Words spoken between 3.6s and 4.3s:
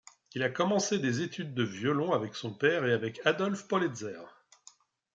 Pollitzer.